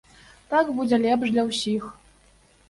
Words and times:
Так 0.53 0.71
будзе 0.79 0.99
лепш 1.03 1.35
для 1.35 1.45
ўсіх. 1.51 1.83